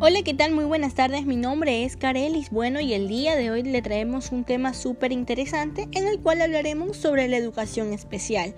Hola, 0.00 0.22
¿qué 0.22 0.32
tal? 0.32 0.52
Muy 0.52 0.64
buenas 0.64 0.94
tardes. 0.94 1.26
Mi 1.26 1.34
nombre 1.34 1.84
es 1.84 1.96
Carelis 1.96 2.50
Bueno 2.50 2.78
y 2.78 2.94
el 2.94 3.08
día 3.08 3.34
de 3.34 3.50
hoy 3.50 3.64
le 3.64 3.82
traemos 3.82 4.30
un 4.30 4.44
tema 4.44 4.72
súper 4.72 5.10
interesante 5.10 5.88
en 5.90 6.06
el 6.06 6.20
cual 6.20 6.40
hablaremos 6.40 6.96
sobre 6.96 7.26
la 7.26 7.36
educación 7.36 7.92
especial, 7.92 8.54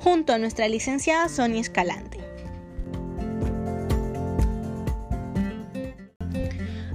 junto 0.00 0.34
a 0.34 0.38
nuestra 0.38 0.68
licenciada 0.68 1.30
Sonia 1.30 1.62
Escalante. 1.62 2.31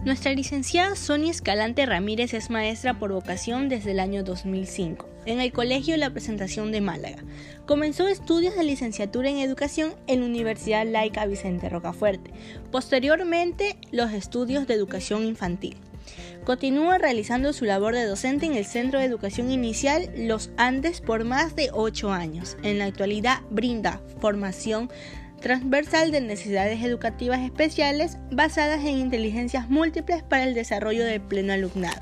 Nuestra 0.07 0.31
licenciada 0.31 0.95
Sonia 0.95 1.31
Escalante 1.31 1.85
Ramírez 1.85 2.33
es 2.33 2.49
maestra 2.49 2.97
por 2.97 3.11
vocación 3.11 3.67
desde 3.67 3.91
el 3.91 3.99
año 3.99 4.23
2005 4.23 5.05
en 5.25 5.41
el 5.41 5.51
Colegio 5.51 5.97
La 5.97 6.11
Presentación 6.11 6.71
de 6.71 6.79
Málaga. 6.79 7.17
Comenzó 7.65 8.07
estudios 8.07 8.55
de 8.55 8.63
licenciatura 8.63 9.29
en 9.29 9.39
educación 9.39 9.95
en 10.07 10.21
la 10.21 10.27
Universidad 10.27 10.87
Laica 10.87 11.25
Vicente 11.25 11.67
Rocafuerte, 11.67 12.31
posteriormente 12.71 13.75
los 13.91 14.13
estudios 14.13 14.65
de 14.65 14.75
educación 14.75 15.25
infantil. 15.25 15.75
Continúa 16.45 16.97
realizando 16.97 17.51
su 17.51 17.65
labor 17.65 17.93
de 17.93 18.05
docente 18.05 18.45
en 18.45 18.53
el 18.53 18.63
Centro 18.63 18.99
de 18.99 19.05
Educación 19.05 19.51
Inicial 19.51 20.09
Los 20.15 20.51
Andes 20.55 21.01
por 21.01 21.25
más 21.25 21.53
de 21.57 21.69
ocho 21.73 22.13
años. 22.13 22.55
En 22.63 22.77
la 22.77 22.85
actualidad 22.85 23.41
brinda 23.49 23.99
formación 24.21 24.89
transversal 25.41 26.11
de 26.11 26.21
necesidades 26.21 26.83
educativas 26.83 27.39
especiales 27.39 28.17
basadas 28.31 28.83
en 28.83 28.97
inteligencias 28.97 29.69
múltiples 29.69 30.23
para 30.23 30.43
el 30.43 30.53
desarrollo 30.53 31.05
del 31.05 31.21
pleno 31.21 31.53
alumnado. 31.53 32.01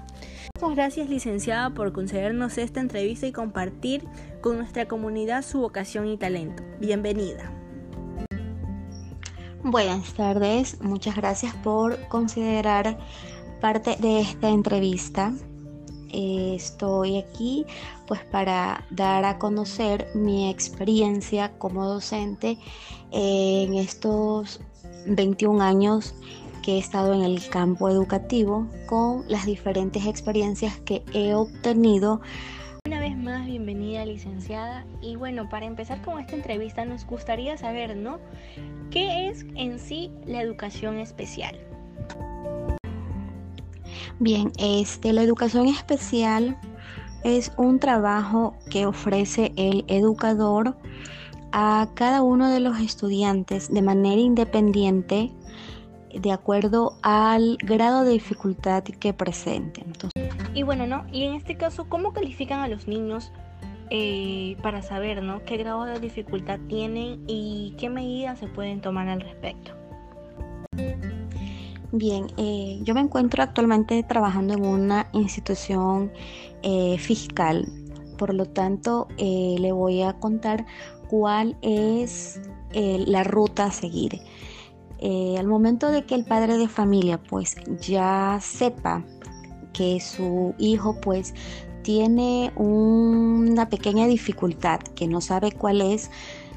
Muchas 0.62 0.76
gracias 0.76 1.10
licenciada 1.10 1.74
por 1.74 1.92
concedernos 1.92 2.58
esta 2.58 2.80
entrevista 2.80 3.28
y 3.28 3.32
compartir 3.32 4.04
con 4.42 4.58
nuestra 4.58 4.88
comunidad 4.88 5.44
su 5.44 5.60
vocación 5.60 6.08
y 6.08 6.18
talento. 6.18 6.64
Bienvenida. 6.80 7.52
Buenas 9.64 10.14
tardes, 10.14 10.80
muchas 10.82 11.16
gracias 11.16 11.54
por 11.56 12.00
considerar 12.08 12.98
parte 13.60 13.96
de 14.00 14.22
esta 14.22 14.50
entrevista. 14.50 15.34
Estoy 16.18 17.18
aquí 17.18 17.66
pues 18.08 18.22
para 18.24 18.86
dar 18.90 19.26
a 19.26 19.38
conocer 19.38 20.08
mi 20.16 20.50
experiencia 20.50 21.52
como 21.58 21.86
docente 21.86 22.58
en 23.12 23.74
estos 23.74 24.62
21 25.08 25.62
años 25.62 26.16
que 26.64 26.76
he 26.76 26.80
estado 26.80 27.14
en 27.14 27.22
el 27.22 27.48
campo 27.50 27.90
educativo 27.90 28.66
con 28.88 29.26
las 29.28 29.46
diferentes 29.46 30.06
experiencias 30.06 30.80
que 30.80 31.04
he 31.14 31.34
obtenido. 31.34 32.22
Una 32.88 33.02
vez 33.02 33.18
más, 33.18 33.46
bienvenida 33.46 34.06
licenciada. 34.06 34.86
Y 35.02 35.18
bueno, 35.18 35.50
para 35.50 35.66
empezar 35.66 36.02
con 36.02 36.20
esta 36.20 36.36
entrevista 36.36 36.86
nos 36.86 37.06
gustaría 37.06 37.58
saber, 37.58 37.98
¿no? 37.98 38.20
¿Qué 38.90 39.28
es 39.28 39.46
en 39.56 39.80
sí 39.80 40.12
la 40.26 40.42
educación 40.42 40.98
especial? 40.98 41.60
Bien, 44.20 44.52
este, 44.58 45.12
la 45.12 45.22
educación 45.24 45.68
especial 45.68 46.58
es 47.24 47.52
un 47.58 47.80
trabajo 47.80 48.56
que 48.70 48.86
ofrece 48.86 49.52
el 49.58 49.84
educador 49.88 50.78
a 51.52 51.90
cada 51.96 52.22
uno 52.22 52.50
de 52.50 52.60
los 52.60 52.80
estudiantes 52.80 53.74
de 53.74 53.82
manera 53.82 54.22
independiente 54.22 55.32
de 56.14 56.32
acuerdo 56.32 56.98
al 57.02 57.58
grado 57.58 58.04
de 58.04 58.12
dificultad 58.12 58.84
que 58.84 59.14
presenten. 59.14 59.94
y 60.54 60.64
bueno, 60.64 60.88
¿no? 60.88 61.06
Y 61.12 61.24
en 61.26 61.34
este 61.34 61.58
caso, 61.58 61.90
¿cómo 61.90 62.14
califican 62.14 62.62
a 62.62 62.68
los 62.70 62.88
niños 62.88 63.34
eh, 63.90 64.56
para 64.62 64.82
saber, 64.82 65.22
¿no? 65.22 65.44
¿Qué 65.44 65.58
grado 65.58 65.84
de 65.84 66.00
dificultad 66.00 66.60
tienen 66.70 67.24
y 67.28 67.76
qué 67.78 67.90
medidas 67.90 68.40
se 68.40 68.48
pueden 68.48 68.82
tomar 68.82 69.10
al 69.10 69.20
respecto? 69.20 69.85
Bien, 71.98 72.28
eh, 72.36 72.80
yo 72.84 72.94
me 72.94 73.00
encuentro 73.00 73.42
actualmente 73.42 74.04
trabajando 74.04 74.54
en 74.54 74.66
una 74.66 75.08
institución 75.14 76.12
eh, 76.62 76.98
fiscal, 77.00 77.66
por 78.18 78.34
lo 78.34 78.48
tanto 78.48 79.08
eh, 79.18 79.56
le 79.60 79.72
voy 79.72 80.02
a 80.02 80.12
contar 80.20 80.66
cuál 81.10 81.56
es 81.62 82.42
la 82.74 83.24
ruta 83.24 83.68
a 83.68 83.72
seguir. 83.72 84.20
al 85.02 85.48
momento 85.48 85.90
de 85.90 86.06
que 86.06 86.16
el 86.16 86.26
padre 86.26 86.58
de 86.58 86.68
familia 86.68 87.24
pues 87.24 87.56
ya 87.80 88.40
sepa 88.42 89.06
que 89.72 90.02
su 90.02 90.54
hijo 90.58 91.00
pues 91.00 91.34
tiene 91.82 92.52
una 92.58 93.70
pequeña 93.70 94.06
dificultad 94.08 94.82
que 94.96 95.08
no 95.08 95.22
sabe 95.22 95.54
cuál 95.54 95.80
es, 95.80 96.12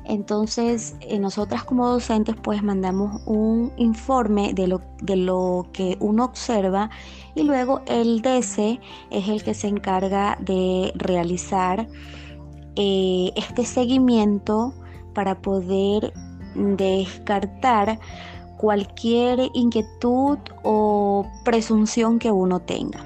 entonces, 0.08 0.96
eh, 1.00 1.18
nosotras 1.18 1.64
como 1.64 1.86
docentes 1.86 2.34
pues 2.42 2.62
mandamos 2.62 3.20
un 3.26 3.70
informe 3.76 4.54
de 4.54 4.66
lo, 4.66 4.80
de 5.02 5.16
lo 5.16 5.68
que 5.74 5.98
uno 6.00 6.24
observa 6.24 6.88
y 7.34 7.42
luego 7.42 7.82
el 7.86 8.22
DC 8.22 8.80
es 9.10 9.28
el 9.28 9.44
que 9.44 9.52
se 9.52 9.68
encarga 9.68 10.38
de 10.40 10.92
realizar 10.96 11.86
eh, 12.76 13.32
este 13.36 13.66
seguimiento 13.66 14.72
para 15.12 15.42
poder 15.42 16.14
descartar 16.54 17.98
cualquier 18.56 19.50
inquietud 19.52 20.38
o 20.64 21.26
presunción 21.44 22.18
que 22.18 22.30
uno 22.30 22.60
tenga. 22.60 23.04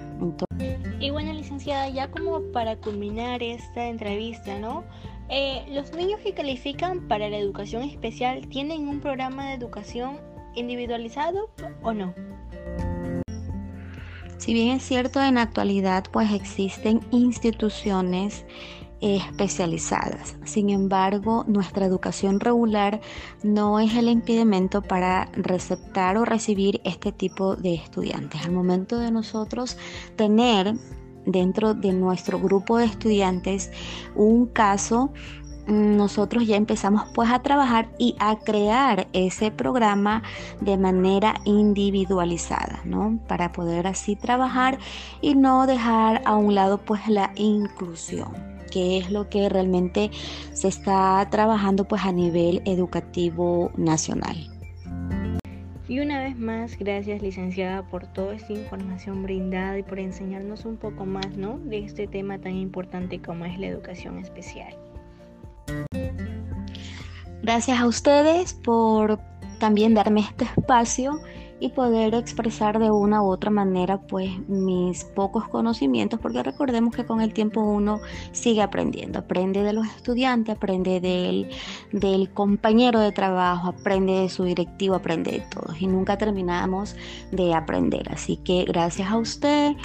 y 1.01 1.11
bueno, 1.11 1.33
licenciada, 1.33 1.89
ya 1.89 2.09
como 2.13 2.41
para 2.53 2.77
culminar 2.77 3.43
esta 3.43 3.89
entrevista, 3.89 4.57
¿no? 4.61 4.85
Eh, 5.35 5.65
¿Los 5.71 5.95
niños 5.95 6.21
que 6.21 6.35
califican 6.35 7.09
para 7.09 7.31
la 7.31 7.39
educación 7.39 7.85
especial 7.85 8.47
tienen 8.49 8.87
un 8.87 9.01
programa 9.01 9.49
de 9.49 9.55
educación 9.55 10.19
individualizado 10.55 11.49
o 11.83 11.95
no? 11.95 12.15
Si 14.37 14.53
bien 14.53 14.77
es 14.77 14.83
cierto, 14.83 15.23
en 15.23 15.37
la 15.37 15.43
actualidad 15.43 16.05
pues 16.13 16.31
existen 16.35 17.01
instituciones 17.13 18.45
especializadas. 19.01 20.37
Sin 20.45 20.69
embargo, 20.69 21.47
nuestra 21.49 21.87
educación 21.87 22.39
regular 22.39 23.01
no 23.43 23.81
es 23.81 23.97
el 23.97 24.09
impedimento 24.11 24.83
para 24.83 25.31
receptar 25.33 26.19
o 26.19 26.27
recibir 26.27 26.83
este 26.85 27.11
tipo 27.11 27.57
de 27.57 27.77
estudiantes. 27.77 28.45
Al 28.45 28.53
momento 28.53 28.99
de 28.99 29.11
nosotros 29.11 29.79
tener 30.15 30.75
dentro 31.27 31.75
de 31.75 31.93
nuestro 31.93 32.39
grupo 32.39 32.79
de 32.79 32.87
estudiantes 32.87 33.71
un 34.15 34.47
caso, 34.47 35.13
nosotros 35.67 36.47
ya 36.47 36.57
empezamos 36.57 37.05
pues 37.15 37.31
a 37.31 37.41
trabajar 37.41 37.89
y 37.99 38.17
a 38.19 38.37
crear 38.37 39.07
ese 39.13 39.51
programa 39.51 40.23
de 40.61 40.77
manera 40.77 41.35
individualizada, 41.45 42.81
¿no? 42.85 43.21
Para 43.29 43.53
poder 43.53 43.87
así 43.87 44.17
trabajar 44.17 44.79
y 45.21 45.35
no 45.35 45.67
dejar 45.67 46.23
a 46.25 46.37
un 46.37 46.55
lado 46.55 46.79
pues 46.79 47.07
la 47.09 47.33
inclusión 47.37 48.53
que 48.73 48.97
es 48.97 49.11
lo 49.11 49.29
que 49.29 49.51
realmente 49.51 50.11
se 50.55 50.67
está 50.67 51.29
trabajando 51.31 51.87
pues 51.87 52.05
a 52.05 52.13
nivel 52.13 52.63
educativo 52.65 53.71
nacional. 53.77 54.52
Y 55.93 56.01
una 56.01 56.23
vez 56.23 56.39
más, 56.39 56.79
gracias 56.79 57.21
licenciada 57.21 57.83
por 57.83 58.07
toda 58.07 58.35
esta 58.35 58.55
información 58.55 59.23
brindada 59.23 59.77
y 59.77 59.83
por 59.83 59.99
enseñarnos 59.99 60.65
un 60.65 60.79
poco 60.79 61.05
más 61.05 61.37
¿no? 61.37 61.59
de 61.59 61.81
este 61.85 62.07
tema 62.07 62.39
tan 62.39 62.55
importante 62.57 63.21
como 63.21 63.45
es 63.45 63.59
la 63.59 63.67
educación 63.67 64.19
especial. 64.19 64.75
Gracias 67.43 67.79
a 67.79 67.87
ustedes 67.87 68.55
por 68.55 69.21
también 69.59 69.93
darme 69.93 70.21
este 70.21 70.47
espacio 70.57 71.21
y 71.63 71.69
poder 71.69 72.15
expresar 72.15 72.81
de 72.81 72.91
una 72.91 73.23
u 73.23 73.31
otra 73.31 73.51
manera 73.51 73.99
pues 74.01 74.31
mis 74.49 75.05
pocos 75.05 75.49
conocimientos 75.49 76.19
porque 76.19 76.43
recordemos 76.43 76.93
que 76.95 77.07
con 77.07 77.21
el 77.21 77.33
tiempo 77.33 77.61
uno 77.61 78.01
sigue 78.33 78.63
aprendiendo, 78.63 79.21
aprende 79.21 79.63
de 79.63 79.73
los 79.73 79.87
estudiantes, 79.87 80.57
aprende 80.57 81.01
del, 81.01 81.49
del 81.93 82.31
compañero 82.31 82.99
de 82.99 83.13
trabajo, 83.13 83.69
aprende 83.69 84.13
de 84.13 84.29
su 84.29 84.43
directivo, 84.43 84.97
aprende 84.97 85.31
de 85.31 85.41
todos 85.41 85.81
y 85.81 85.87
nunca 85.87 86.19
terminamos 86.19 86.97
de 87.31 87.55
aprender. 87.55 88.11
Así 88.11 88.39
que 88.39 88.65
gracias 88.65 89.13
a 89.13 89.17
usted, 89.17 89.77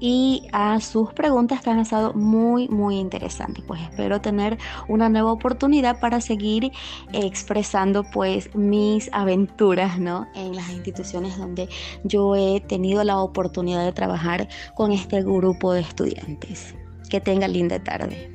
y 0.00 0.48
a 0.52 0.80
sus 0.80 1.12
preguntas 1.12 1.60
que 1.60 1.70
han 1.70 1.78
estado 1.78 2.14
muy, 2.14 2.68
muy 2.68 2.96
interesantes. 2.96 3.62
Pues 3.66 3.82
espero 3.82 4.20
tener 4.20 4.58
una 4.88 5.08
nueva 5.08 5.30
oportunidad 5.30 6.00
para 6.00 6.20
seguir 6.20 6.72
expresando 7.12 8.02
pues 8.12 8.54
mis 8.54 9.10
aventuras, 9.12 10.00
¿no? 10.00 10.26
En 10.34 10.56
las 10.56 10.70
instituciones 10.70 11.36
donde 11.38 11.68
yo 12.02 12.34
he 12.34 12.60
tenido 12.60 13.04
la 13.04 13.18
oportunidad 13.18 13.84
de 13.84 13.92
trabajar 13.92 14.48
con 14.74 14.92
este 14.92 15.22
grupo 15.22 15.74
de 15.74 15.82
estudiantes. 15.82 16.74
Que 17.10 17.20
tengan 17.20 17.52
linda 17.52 17.82
tarde. 17.82 18.32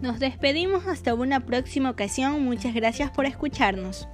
Nos 0.00 0.18
despedimos 0.18 0.86
hasta 0.86 1.12
una 1.12 1.40
próxima 1.40 1.90
ocasión. 1.90 2.42
Muchas 2.42 2.72
gracias 2.72 3.10
por 3.10 3.26
escucharnos. 3.26 4.08